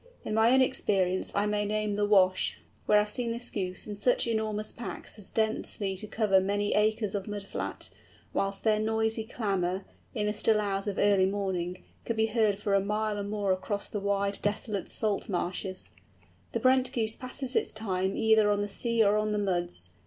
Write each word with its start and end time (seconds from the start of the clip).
In 0.25 0.33
my 0.33 0.51
own 0.51 0.63
experience 0.63 1.31
I 1.35 1.45
may 1.45 1.63
name 1.63 1.93
the 1.93 2.07
Wash, 2.07 2.57
where 2.87 2.97
I 2.97 3.01
have 3.01 3.09
seen 3.09 3.31
this 3.31 3.51
Goose 3.51 3.85
in 3.85 3.95
such 3.95 4.25
enormous 4.25 4.71
packs 4.71 5.19
as 5.19 5.29
densely 5.29 5.95
to 5.97 6.07
cover 6.07 6.41
many 6.41 6.73
acres 6.73 7.13
of 7.13 7.27
mud 7.27 7.43
flat; 7.43 7.91
whilst 8.33 8.63
their 8.63 8.79
noisy 8.79 9.23
clamour, 9.23 9.85
in 10.15 10.25
the 10.25 10.33
still 10.33 10.59
hours 10.59 10.87
of 10.87 10.97
early 10.97 11.27
morning, 11.27 11.83
could 12.03 12.15
be 12.17 12.25
heard 12.33 12.57
for 12.57 12.73
a 12.73 12.79
mile 12.83 13.19
or 13.19 13.23
more 13.23 13.51
across 13.51 13.89
the 13.89 13.99
wide, 13.99 14.39
desolate 14.41 14.89
salt 14.89 15.29
marshes. 15.29 15.91
The 16.53 16.59
Brent 16.59 16.91
Goose 16.91 17.15
passes 17.15 17.55
its 17.55 17.71
time 17.71 18.17
either 18.17 18.49
on 18.49 18.61
the 18.63 18.67
sea 18.67 19.03
or 19.03 19.17
on 19.17 19.31
the 19.33 19.37
muds. 19.37 19.91